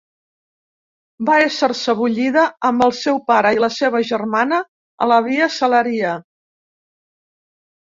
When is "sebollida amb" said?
1.79-2.87